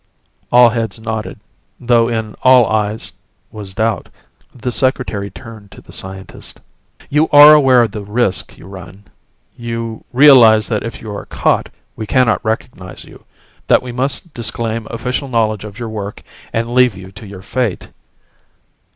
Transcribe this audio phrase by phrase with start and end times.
[0.51, 1.37] All heads nodded,
[1.79, 3.11] though in all eyes
[3.51, 4.09] was doubt.
[4.51, 6.59] The Secretary turned to the scientist.
[7.07, 9.03] "You are aware of the risk you run?
[9.55, 13.23] You realize that if you are caught, we cannot recognize you
[13.67, 17.89] that we must disclaim official knowledge of your work, and leave you to your fate?"